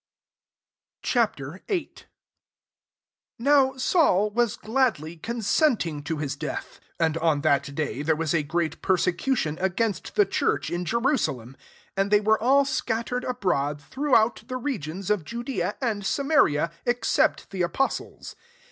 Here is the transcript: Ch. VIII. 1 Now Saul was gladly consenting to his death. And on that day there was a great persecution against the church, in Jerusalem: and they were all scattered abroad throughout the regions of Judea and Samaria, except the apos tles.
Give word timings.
Ch. 1.03 1.13
VIII. 1.37 1.49
1 1.69 1.87
Now 3.37 3.77
Saul 3.77 4.31
was 4.31 4.55
gladly 4.55 5.15
consenting 5.17 6.01
to 6.05 6.17
his 6.17 6.35
death. 6.35 6.79
And 6.99 7.17
on 7.19 7.41
that 7.41 7.75
day 7.75 8.01
there 8.01 8.15
was 8.15 8.33
a 8.33 8.41
great 8.41 8.81
persecution 8.81 9.59
against 9.61 10.15
the 10.15 10.25
church, 10.25 10.71
in 10.71 10.85
Jerusalem: 10.85 11.55
and 11.95 12.09
they 12.09 12.19
were 12.19 12.41
all 12.41 12.65
scattered 12.65 13.23
abroad 13.25 13.79
throughout 13.79 14.41
the 14.47 14.57
regions 14.57 15.11
of 15.11 15.23
Judea 15.23 15.77
and 15.79 16.03
Samaria, 16.03 16.71
except 16.83 17.51
the 17.51 17.61
apos 17.61 17.99
tles. 18.01 18.35